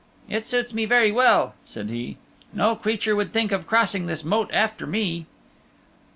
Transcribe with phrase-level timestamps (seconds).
[0.27, 2.17] "It suits me very well," said he;
[2.53, 5.27] "no creature would think of crossing this moat after me."